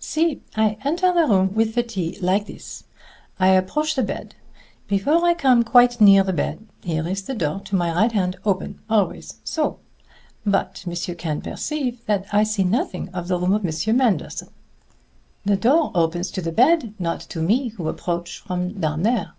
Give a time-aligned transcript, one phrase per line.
[0.00, 0.40] "See!
[0.56, 2.84] I enter the room with the tea like this.
[3.38, 4.34] I approach the bed.
[4.88, 8.38] Before I come quite near the bed, here is the door to my right hand
[8.46, 9.80] open, always so!
[10.46, 14.48] But monsieur can perceive that I see nothing in the room of Monsieur Manderson.
[15.44, 19.32] The door opens to the bed, not to me who approach from down there.